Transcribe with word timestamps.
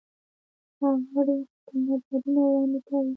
غړي 1.13 1.37
خپل 1.51 1.77
نظرونه 1.87 2.41
وړاندې 2.47 2.79
کوي. 2.87 3.09